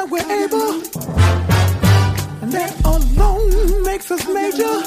[0.00, 0.72] yeah, we're able.
[2.42, 4.80] And that alone makes us major.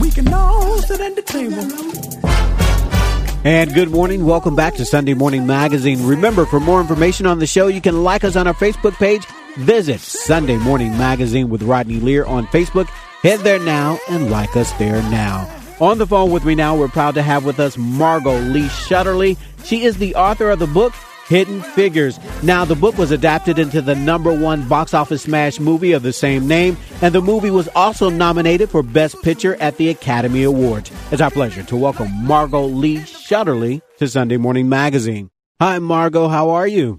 [0.00, 1.56] We can all sit at the table.
[3.42, 4.26] And good morning.
[4.26, 6.06] Welcome back to Sunday Morning Magazine.
[6.06, 9.24] Remember, for more information on the show, you can like us on our Facebook page.
[9.56, 12.88] Visit Sunday Morning Magazine with Rodney Lear on Facebook.
[13.22, 15.50] Head there now and like us there now.
[15.80, 19.38] On the phone with me now, we're proud to have with us Margot Lee Shetterly.
[19.64, 20.92] She is the author of the book
[21.30, 22.18] Hidden Figures.
[22.42, 26.12] Now, the book was adapted into the number one box office smash movie of the
[26.12, 30.90] same name, and the movie was also nominated for Best Picture at the Academy Awards.
[31.12, 35.30] It's our pleasure to welcome Margot Lee Shetterly to Sunday Morning Magazine.
[35.60, 36.26] Hi, Margot.
[36.26, 36.98] How are you?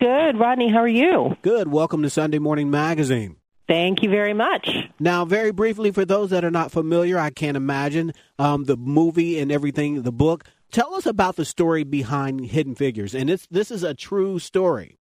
[0.00, 0.70] Good, Rodney.
[0.70, 1.36] How are you?
[1.42, 1.68] Good.
[1.68, 3.36] Welcome to Sunday Morning Magazine.
[3.68, 4.70] Thank you very much.
[4.98, 9.38] Now, very briefly, for those that are not familiar, I can't imagine um, the movie
[9.38, 10.44] and everything, the book.
[10.70, 14.98] Tell us about the story behind Hidden Figures, and it's this is a true story.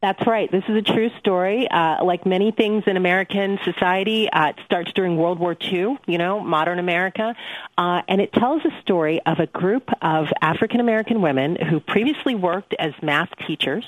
[0.00, 0.48] That's right.
[0.48, 1.68] This is a true story.
[1.68, 6.18] Uh, like many things in American society, uh, it starts during World War II, you
[6.18, 7.34] know, modern America.
[7.76, 12.36] Uh, and it tells a story of a group of African American women who previously
[12.36, 13.84] worked as math teachers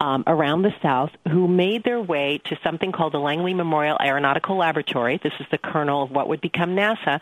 [0.00, 4.56] um, around the South who made their way to something called the Langley Memorial Aeronautical
[4.56, 5.20] Laboratory.
[5.22, 7.20] This is the kernel of what would become NASA.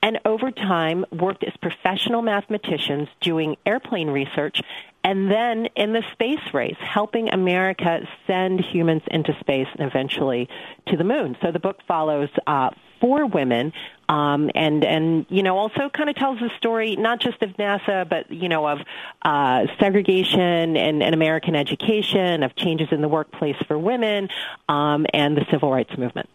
[0.00, 4.62] And over time worked as professional mathematicians doing airplane research
[5.02, 10.48] and then in the space race, helping America send humans into space and eventually
[10.88, 11.36] to the moon.
[11.42, 12.70] So the book follows uh,
[13.00, 13.72] four women,
[14.08, 18.08] um, and and you know also kind of tells the story not just of NASA,
[18.08, 18.80] but you know of
[19.22, 24.28] uh, segregation and, and American education, of changes in the workplace for women,
[24.68, 26.28] um, and the civil rights movement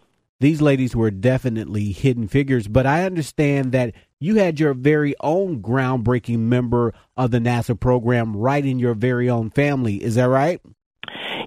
[0.45, 5.59] these ladies were definitely hidden figures, but I understand that you had your very own
[5.59, 10.03] groundbreaking member of the NASA program right in your very own family.
[10.03, 10.61] Is that right?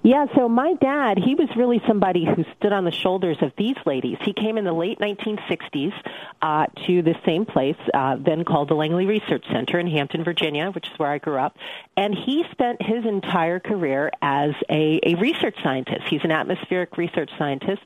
[0.03, 3.75] Yeah, so my dad, he was really somebody who stood on the shoulders of these
[3.85, 4.17] ladies.
[4.21, 5.93] He came in the late 1960s
[6.41, 10.71] uh, to the same place, uh, then called the Langley Research Center in Hampton, Virginia,
[10.71, 11.57] which is where I grew up.
[11.97, 16.03] And he spent his entire career as a, a research scientist.
[16.09, 17.81] He's an atmospheric research scientist.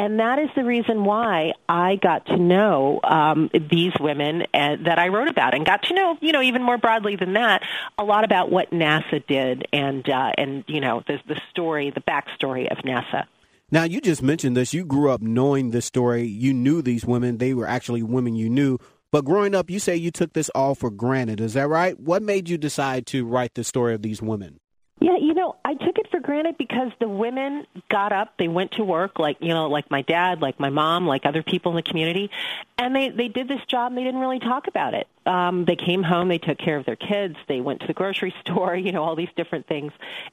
[0.00, 4.98] And that is the reason why I got to know um, these women uh, that
[4.98, 7.60] I wrote about and got to know, you know, even more broadly than that,
[7.98, 12.00] a lot about what NASA did and, uh, and you know, the, the story, the
[12.00, 13.26] backstory of NASA.
[13.70, 14.72] Now, you just mentioned this.
[14.72, 16.26] You grew up knowing this story.
[16.26, 17.36] You knew these women.
[17.36, 18.78] They were actually women you knew.
[19.12, 21.42] But growing up, you say you took this all for granted.
[21.42, 22.00] Is that right?
[22.00, 24.60] What made you decide to write the story of these women?
[25.02, 28.72] Yeah, you know, I took it for granted because the women got up, they went
[28.72, 31.76] to work, like you know, like my dad, like my mom, like other people in
[31.76, 32.30] the community,
[32.76, 33.92] and they they did this job.
[33.92, 35.08] and They didn't really talk about it.
[35.24, 38.34] Um, they came home, they took care of their kids, they went to the grocery
[38.42, 39.90] store, you know, all these different things.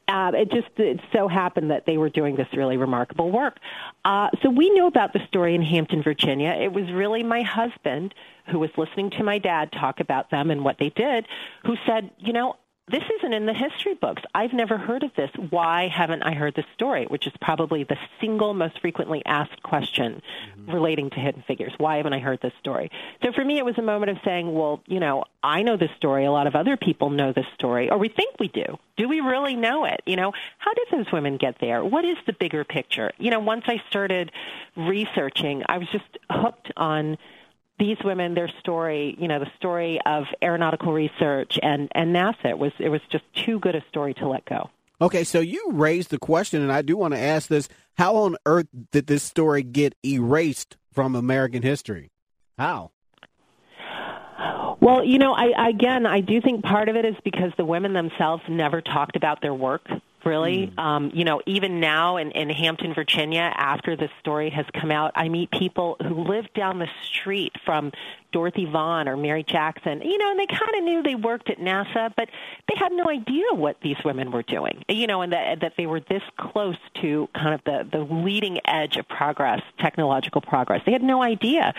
[0.10, 3.60] Uh, it just it so happened that they were doing this really remarkable work.
[4.04, 6.50] Uh, so we knew about the story in Hampton, Virginia.
[6.50, 8.14] It was really my husband
[8.52, 11.26] who was listening to my dad talk about them and what they did,
[11.66, 12.58] who said, you know,
[12.90, 14.22] this isn't in the history books.
[14.34, 15.30] I've never heard of this.
[15.50, 17.06] Why haven't I heard this story?
[17.06, 20.22] Which is probably the single most frequently asked question
[20.58, 20.72] mm-hmm.
[20.72, 21.74] relating to hidden figures.
[21.78, 22.90] Why haven't I heard this story?
[23.24, 25.92] So for me, it was a moment of saying, well, you know, I know this
[25.98, 26.26] story.
[26.26, 28.78] A lot of other people know this story, or we think we do.
[28.96, 30.02] Do we really know it?
[30.06, 31.84] You know, how did those women get there?
[31.84, 33.12] What is the bigger picture?
[33.18, 34.32] You know, once I started
[34.78, 37.18] researching, I was just hooked on
[37.80, 42.58] these women, their story, you know, the story of aeronautical research and, and NASA, it
[42.58, 44.70] was, it was just too good a story to let go.
[45.00, 48.36] Okay, so you raised the question, and I do want to ask this how on
[48.48, 52.12] earth did this story get erased from American history?
[52.58, 52.92] How?
[54.80, 57.94] Well, you know, I again, I do think part of it is because the women
[57.94, 59.88] themselves never talked about their work
[60.28, 60.68] really.
[60.68, 60.80] Mm.
[60.80, 65.12] Um, you know, even now in, in Hampton, Virginia, after this story has come out,
[65.16, 67.92] I meet people who live down the street from
[68.32, 71.60] Dorothy Vaughan or Mary Jackson, you know, and they kind of knew they worked at
[71.60, 72.30] NASA, but
[72.68, 75.86] they had no idea what these women were doing, you know, and that, that they
[75.86, 80.82] were this close to kind of the, the leading edge of progress, technological progress.
[80.86, 81.74] They had no idea.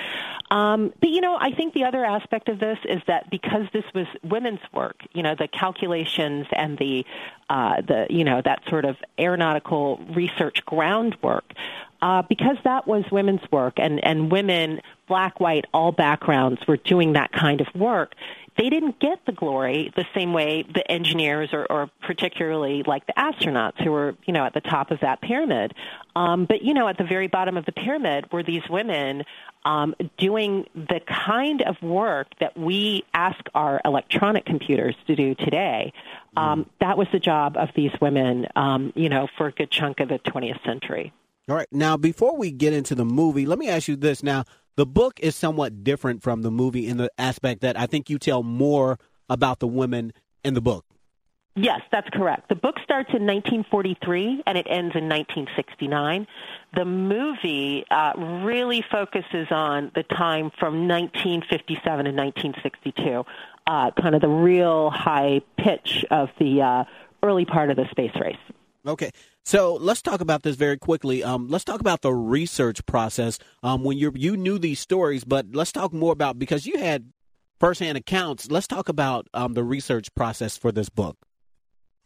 [0.50, 3.84] Um, but, you know, I think the other aspect of this is that because this
[3.94, 7.04] was women's work, you know, the calculations and the,
[7.50, 11.52] uh, the, you know, that sort of aeronautical research groundwork,
[12.00, 17.14] uh, because that was women's work, and and women, black, white, all backgrounds, were doing
[17.14, 18.14] that kind of work.
[18.56, 23.12] They didn't get the glory the same way the engineers, or, or particularly like the
[23.12, 25.74] astronauts, who were you know at the top of that pyramid.
[26.14, 29.24] Um, but you know, at the very bottom of the pyramid were these women
[29.64, 35.92] um, doing the kind of work that we ask our electronic computers to do today.
[36.36, 36.68] Um, mm.
[36.80, 40.08] That was the job of these women, um, you know, for a good chunk of
[40.08, 41.12] the 20th century.
[41.48, 41.68] All right.
[41.72, 44.22] Now, before we get into the movie, let me ask you this.
[44.22, 44.44] Now,
[44.76, 48.18] the book is somewhat different from the movie in the aspect that I think you
[48.18, 48.98] tell more
[49.30, 50.12] about the women
[50.44, 50.84] in the book.
[51.56, 52.50] Yes, that's correct.
[52.50, 56.26] The book starts in 1943 and it ends in 1969.
[56.76, 58.12] The movie uh,
[58.44, 63.24] really focuses on the time from 1957 and 1962,
[63.66, 66.84] uh, kind of the real high pitch of the uh,
[67.24, 68.36] early part of the space race.
[68.88, 69.10] Okay,
[69.44, 71.22] so let's talk about this very quickly.
[71.22, 73.38] Um, let's talk about the research process.
[73.62, 77.12] Um, when you you knew these stories, but let's talk more about because you had
[77.60, 78.50] firsthand accounts.
[78.50, 81.18] Let's talk about um, the research process for this book.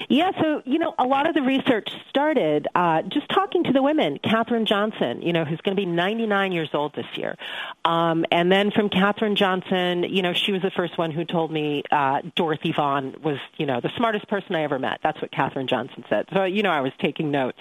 [0.08, 3.82] Yeah, so you know, a lot of the research started uh, just talking to the
[3.82, 4.18] women.
[4.18, 7.36] Katherine Johnson, you know, who's going to be 99 years old this year,
[7.84, 11.50] um, and then from Katherine Johnson, you know, she was the first one who told
[11.50, 15.00] me uh, Dorothy Vaughan was, you know, the smartest person I ever met.
[15.02, 16.26] That's what Katherine Johnson said.
[16.32, 17.58] So you know, I was taking notes.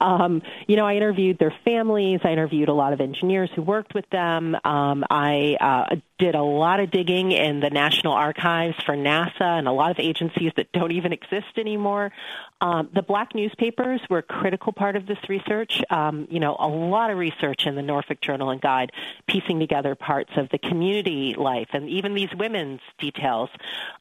[0.00, 2.20] Um, you know, I interviewed their families.
[2.24, 4.56] I interviewed a lot of engineers who worked with them.
[4.64, 9.68] Um, I uh, did a lot of digging in the National Archives for NASA and
[9.68, 12.12] a lot of agencies that don't even exist anymore.
[12.60, 15.80] Um, the black newspapers were a critical part of this research.
[15.90, 18.90] Um, you know, a lot of research in the Norfolk Journal and Guide,
[19.28, 23.50] piecing together parts of the community life and even these women's details.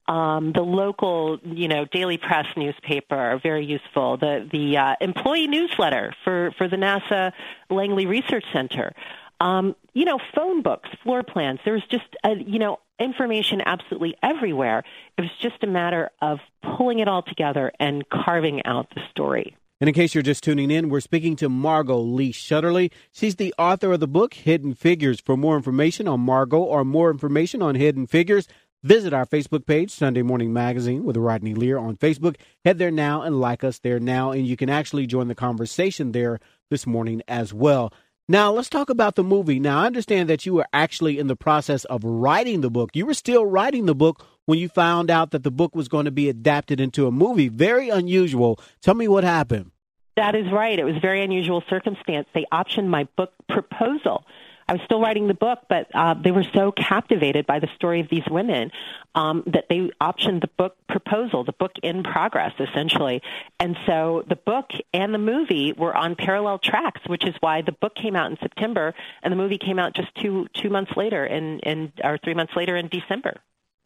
[0.07, 4.17] Um, the local, you know, daily press newspaper are very useful.
[4.17, 7.33] The the uh, employee newsletter for for the NASA
[7.69, 8.93] Langley Research Center.
[9.39, 11.59] Um, you know, phone books, floor plans.
[11.63, 14.83] There's just, a, you know, information absolutely everywhere.
[15.17, 16.39] It was just a matter of
[16.77, 19.55] pulling it all together and carving out the story.
[19.79, 22.91] And in case you're just tuning in, we're speaking to Margot Lee Shetterly.
[23.11, 25.19] She's the author of the book Hidden Figures.
[25.19, 28.47] For more information on Margot or more information on Hidden Figures,
[28.81, 32.37] visit our Facebook page, Sunday Morning Magazine with Rodney Lear on Facebook.
[32.65, 36.11] Head there now and like us there now, and you can actually join the conversation
[36.11, 36.39] there
[36.71, 37.93] this morning as well.
[38.29, 39.57] Now, let's talk about the movie.
[39.57, 42.89] Now, I understand that you were actually in the process of writing the book.
[42.93, 46.03] You were still writing the book when you found out that the book was going
[46.03, 47.47] to be adapted into a movie.
[47.47, 48.59] Very unusual.
[48.81, 49.71] Tell me what happened.
[50.17, 50.77] That is right.
[50.77, 52.27] It was very unusual circumstance.
[52.33, 54.25] They optioned my book proposal
[54.67, 58.01] I was still writing the book, but uh, they were so captivated by the story
[58.01, 58.71] of these women
[59.15, 63.21] um, that they optioned the book proposal, the book in progress, essentially.
[63.59, 67.71] And so the book and the movie were on parallel tracks, which is why the
[67.71, 68.93] book came out in September
[69.23, 72.53] and the movie came out just two two months later, in, in or three months
[72.55, 73.39] later in December.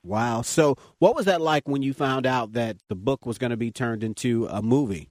[0.03, 0.41] Wow.
[0.41, 3.57] So, what was that like when you found out that the book was going to
[3.57, 5.09] be turned into a movie?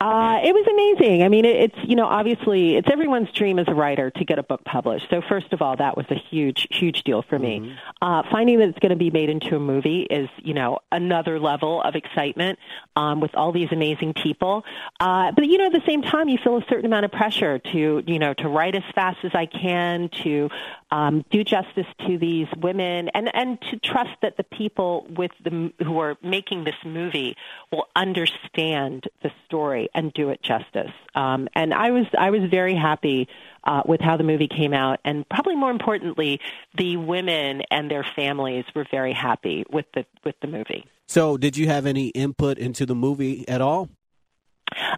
[0.00, 1.22] Uh, it was amazing.
[1.22, 4.38] I mean, it, it's you know obviously it's everyone's dream as a writer to get
[4.38, 5.06] a book published.
[5.10, 7.60] So first of all, that was a huge huge deal for me.
[7.60, 7.74] Mm-hmm.
[8.00, 11.38] Uh, finding that it's going to be made into a movie is you know another
[11.38, 12.58] level of excitement
[12.96, 14.64] um, with all these amazing people.
[15.00, 17.58] Uh, but you know at the same time, you feel a certain amount of pressure
[17.58, 20.48] to you know to write as fast as I can to
[20.90, 25.72] um, do justice to these women and, and to trust that the people with the,
[25.84, 27.36] who are making this movie
[27.70, 30.92] will understand the story and do it justice.
[31.14, 33.28] Um, and I was I was very happy
[33.64, 36.40] uh, with how the movie came out, and probably more importantly,
[36.76, 40.84] the women and their families were very happy with the with the movie.
[41.08, 43.88] So, did you have any input into the movie at all?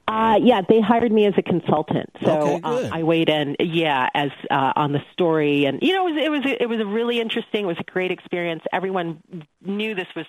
[0.07, 3.57] Uh, yeah, they hired me as a consultant, so okay, uh, I weighed in.
[3.61, 6.81] Yeah, as uh, on the story, and you know, it was it was it was
[6.81, 7.65] a really interesting.
[7.65, 8.63] It was a great experience.
[8.73, 9.23] Everyone
[9.65, 10.27] knew this was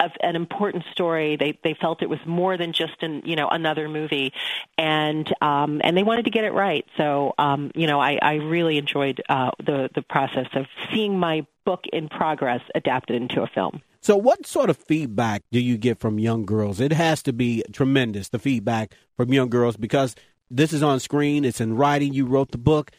[0.00, 1.36] a, an important story.
[1.36, 4.32] They they felt it was more than just an you know another movie,
[4.76, 6.84] and um, and they wanted to get it right.
[6.96, 11.46] So um, you know, I, I really enjoyed uh, the the process of seeing my
[11.64, 13.82] book in progress adapted into a film.
[14.02, 16.80] So, what sort of feedback do you get from young girls?
[16.80, 20.16] It has to be tremendous, the feedback from young girls, because
[20.50, 22.92] this is on screen, it's in writing, you wrote the book,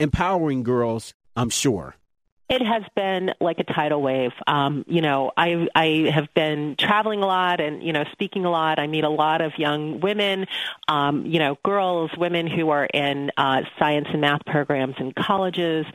[0.00, 1.96] empowering girls, I'm sure.
[2.52, 4.32] It has been like a tidal wave.
[4.46, 8.50] Um, you know, I I have been traveling a lot and you know speaking a
[8.50, 8.78] lot.
[8.78, 10.46] I meet a lot of young women,
[10.86, 15.86] um, you know, girls, women who are in uh, science and math programs in colleges.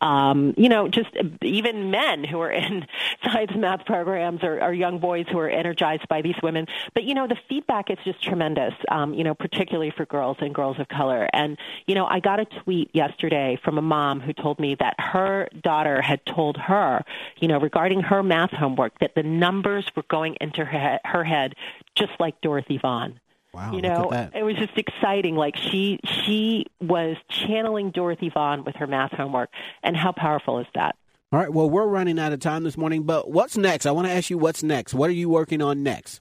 [0.00, 1.08] Um, you know, just
[1.42, 2.86] even men who are in
[3.24, 6.66] science and math programs or, or young boys who are energized by these women.
[6.94, 8.72] But you know, the feedback is just tremendous.
[8.90, 11.28] Um, you know, particularly for girls and girls of color.
[11.34, 14.94] And you know, I got a tweet yesterday from a mom who told me that
[14.98, 17.04] her daughter had told her,
[17.40, 21.54] you know, regarding her math homework, that the numbers were going into her, her head
[21.94, 23.20] just like Dorothy Vaughan.
[23.52, 25.34] Wow, you know, it was just exciting.
[25.34, 29.50] Like she she was channeling Dorothy Vaughan with her math homework,
[29.82, 30.94] and how powerful is that?
[31.32, 31.52] All right.
[31.52, 33.86] Well, we're running out of time this morning, but what's next?
[33.86, 34.94] I want to ask you what's next.
[34.94, 36.20] What are you working on next?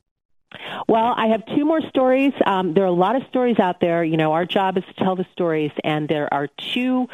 [0.88, 2.34] Well, I have two more stories.
[2.46, 4.04] Um, there are a lot of stories out there.
[4.04, 7.08] You know, our job is to tell the stories, and there are two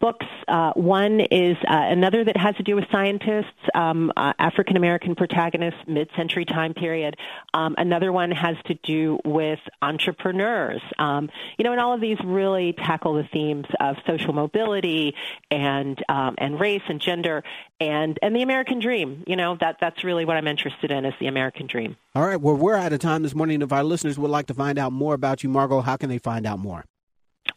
[0.00, 0.26] books.
[0.46, 5.14] Uh, one is uh, another that has to do with scientists, um, uh, African American
[5.14, 7.16] protagonists, mid century time period.
[7.54, 10.82] Um, another one has to do with entrepreneurs.
[10.98, 15.14] Um, you know, and all of these really tackle the themes of social mobility
[15.50, 17.42] and um, and race and gender
[17.80, 19.24] and and the American dream.
[19.26, 21.96] You know, that that's really what I'm interested in is the American dream.
[22.14, 22.40] All right.
[22.40, 23.62] Well, we're out of time this morning.
[23.62, 26.18] If our listeners would like to find out more about you, Margot, how can they
[26.18, 26.84] find out more?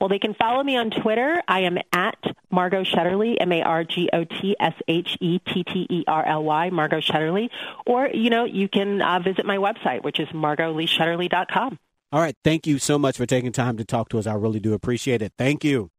[0.01, 1.43] Well, they can follow me on Twitter.
[1.47, 2.17] I am at
[2.49, 6.25] Margot Shetterly, M A R G O T S H E T T E R
[6.25, 7.51] L Y, Margot Shetterly.
[7.85, 11.77] Or, you know, you can uh, visit my website, which is margotleeshetterly.com.
[12.11, 12.35] All right.
[12.43, 14.25] Thank you so much for taking time to talk to us.
[14.25, 15.33] I really do appreciate it.
[15.37, 15.91] Thank you.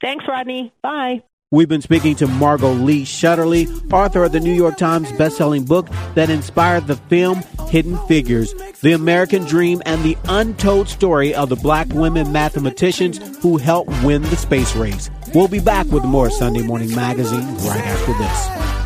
[0.00, 0.72] Thanks, Rodney.
[0.82, 1.22] Bye.
[1.52, 5.88] We've been speaking to Margot Lee Shetterly, author of the New York Times bestselling book
[6.14, 11.56] that inspired the film Hidden Figures, The American Dream, and the untold story of the
[11.56, 15.10] black women mathematicians who helped win the space race.
[15.34, 18.79] We'll be back with more Sunday Morning Magazine right after this.